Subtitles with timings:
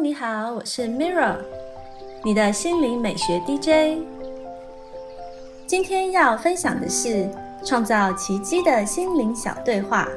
[0.00, 1.38] 你好，我是 Mirror，
[2.24, 3.98] 你的心灵美学 DJ。
[5.66, 7.28] 今天要分享的是
[7.64, 10.08] 创造奇迹的心灵小对话。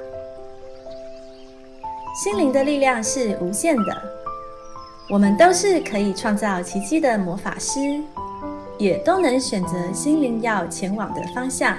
[2.23, 3.97] 心灵的力量是无限的，
[5.09, 7.79] 我们都是可以创造奇迹的魔法师，
[8.77, 11.75] 也都能选择心灵要前往的方向。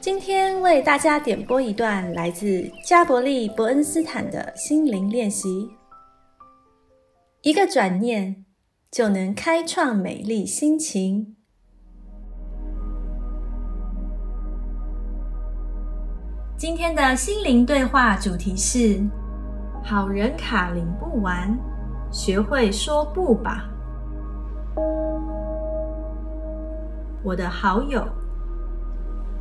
[0.00, 5.70] 今天为大家点播一段来自加伯利·伯恩斯坦的心灵练习。
[7.44, 8.46] 一个转念
[8.90, 11.36] 就能开创美丽心情。
[16.56, 18.98] 今天的心灵对话主题是：
[19.82, 21.54] 好人卡领不完，
[22.10, 23.68] 学会说不吧。
[27.22, 28.02] 我的好友。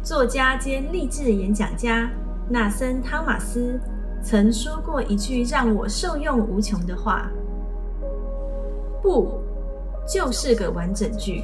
[0.03, 2.11] 作家兼励志演讲家
[2.49, 3.79] 纳森·汤马斯
[4.21, 7.31] 曾说过一句让我受用无穷的话
[9.03, 9.41] ：“不，
[10.07, 11.43] 就是个完整句。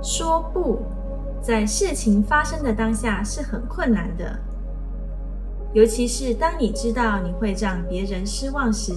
[0.00, 0.78] 说不，
[1.42, 4.38] 在事情发生的当下是很困难的，
[5.74, 8.94] 尤其是当你知道你会让别人失望时。”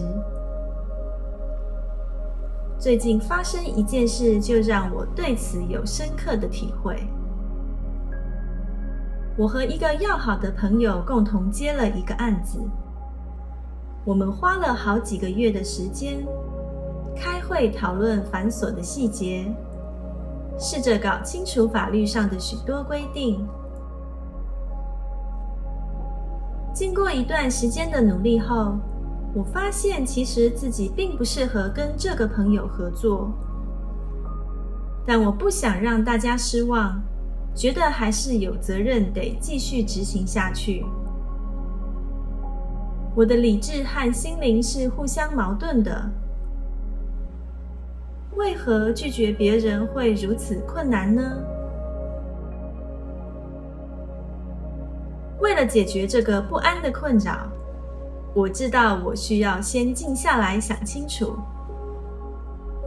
[2.78, 7.02] 最近发生一件事，就让我对此有深刻的体会。
[9.36, 12.60] 我和一个要好的朋友共同接了一个案子，
[14.06, 16.26] 我们花了好几个月的时间，
[17.16, 19.46] 开会讨论繁琐的细节，
[20.60, 23.48] 试着搞清楚法律上的许多规定。
[26.74, 28.76] 经过一段时间的努力后，
[29.34, 33.32] 我发现，其实自己并不适合跟这个朋友合作，
[35.06, 37.02] 但我不想让大家失望，
[37.56, 40.84] 觉得还是有责任得继续执行下去。
[43.16, 46.10] 我的理智和心灵是互相矛盾的，
[48.36, 51.22] 为何拒绝别人会如此困难呢？
[55.40, 57.48] 为了解决这个不安的困扰。
[58.36, 61.36] 我知道我需要先静下来想清楚，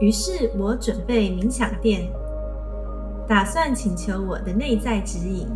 [0.01, 2.05] 于是我准备冥想垫，
[3.25, 5.47] 打算请求我的内在指引，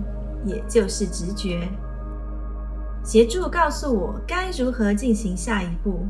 [0.46, 1.68] 也就是直觉，
[3.04, 6.06] 协助告诉我该如何进行下一步。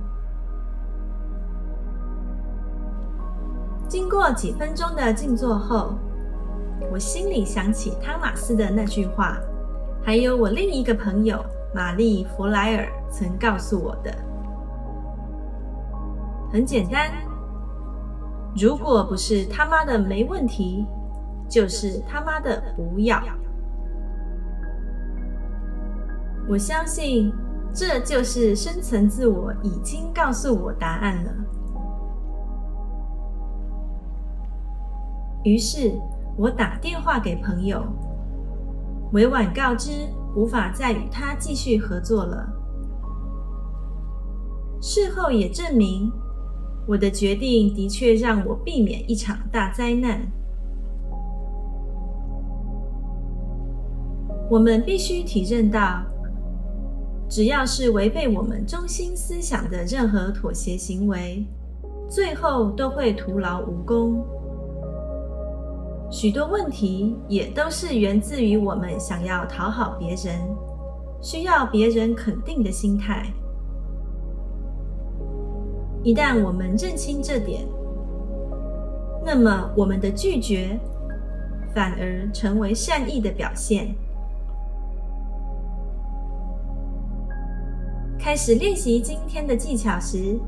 [3.87, 5.93] 经过几分钟的静坐后，
[6.91, 9.37] 我心里想起汤马斯的那句话，
[10.03, 11.43] 还有我另一个朋友。
[11.73, 14.13] 玛丽·弗莱尔曾告诉我的
[16.51, 17.09] 很简单：
[18.57, 20.85] 如果不是他妈的没问题，
[21.47, 23.23] 就是他妈的不要。
[26.51, 27.31] 我相信
[27.73, 31.31] 这就是深层自我已经告诉我答案了。
[35.45, 35.97] 于是
[36.37, 37.81] 我打电话给朋友，
[39.13, 39.91] 委婉告知。
[40.33, 42.47] 无法再与他继续合作了。
[44.81, 46.09] 事后也证明，
[46.87, 50.21] 我的决定的确让我避免一场大灾难。
[54.49, 56.01] 我们必须体认到，
[57.31, 61.47] 只要是违背我们中心思想的任何妥协行为，
[62.09, 64.21] 最后都会徒劳无功。
[66.11, 70.41] 许多问题也都是源自于我们想要讨好别人、
[71.21, 73.31] 需要别人肯定的心态。
[76.03, 77.65] 一旦我们认清这点，
[79.25, 80.77] 那么我们的拒绝
[81.73, 83.95] 反而成为善意的表现。
[88.23, 90.39] 开始练习今天的技巧时，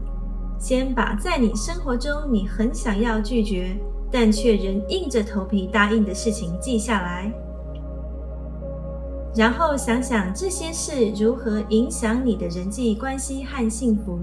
[0.60, 3.76] 先把在你生活中你很想要拒绝。
[4.16, 7.34] 但却仍硬着头皮答应的事情记下来，
[9.36, 14.20] 然后想想这些事如何影响你的人际关系和幸福。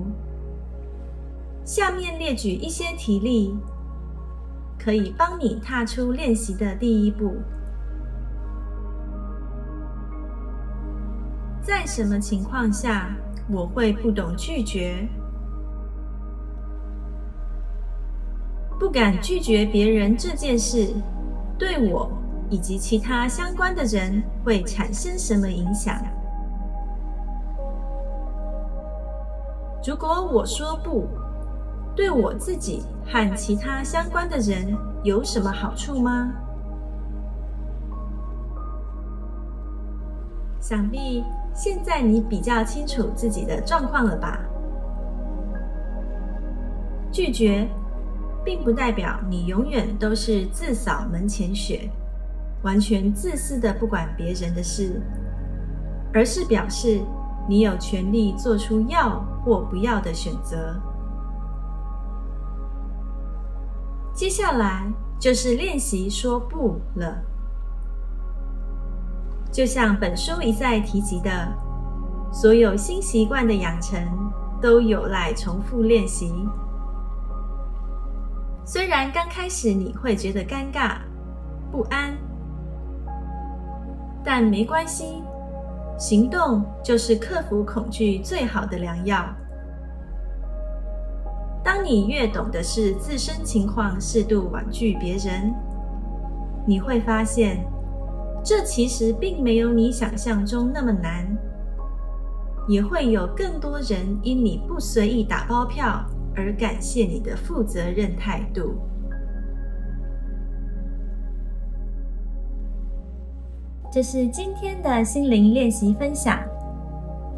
[1.65, 3.53] 下面列举一些题例，
[4.79, 7.35] 可以帮你踏出练习的第一步。
[11.61, 13.11] 在什么情况下
[13.53, 15.09] 我会不懂拒绝？
[18.79, 20.95] 不敢拒绝别人这件事，
[21.59, 22.11] 对我
[22.49, 25.95] 以及其他相关的人会产生什么影响？
[29.87, 31.09] 如果我说不，
[31.97, 36.33] 对我自己和其他相关的人有什么好处吗？
[40.61, 41.25] 想必
[41.55, 44.39] 现在你比较清楚自己的状况了吧？
[47.11, 47.67] 拒绝，
[48.45, 51.91] 并不代表你永远都是自扫门前雪，
[52.63, 55.01] 完全自私的不管别人的事，
[56.15, 57.01] 而是表示
[57.49, 60.81] 你有权利做出要或不要的选择。
[64.15, 64.87] 接下来
[65.19, 67.30] 就是练习说不了。
[69.53, 71.31] 就像本书一再提及的，
[72.33, 74.01] 所有新习惯的养成
[74.63, 76.33] 都有赖重复练习。
[78.65, 80.99] 虽然刚开始你会觉得尴尬、
[81.73, 82.17] 不安，
[84.23, 85.25] 但没关系，
[85.99, 89.25] 行动就是克服恐惧最好的良药。
[91.65, 95.53] 当你越懂得是自身情况，适度婉拒别人，
[96.65, 97.61] 你会发现。
[98.43, 101.27] 这其实并没有你想象中那么难，
[102.67, 106.05] 也会有更多人因你不随意打包票
[106.35, 108.75] 而感谢你的负责任态度。
[113.93, 116.39] 这是今天的心灵练习分享，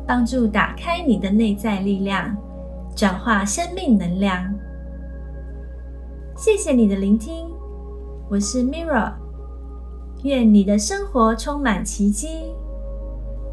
[0.06, 2.36] 帮助打开你的内在力量，
[2.94, 4.54] 转化生命能量。
[6.36, 7.48] 谢谢你的聆听，
[8.28, 9.21] 我是 Mirra。
[10.22, 12.28] 愿你的生活充满奇迹，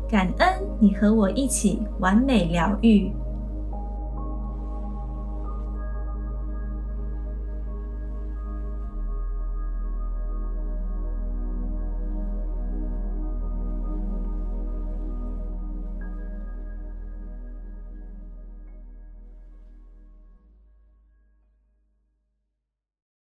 [0.07, 0.48] 感恩
[0.80, 3.12] 你和我一起完美疗愈。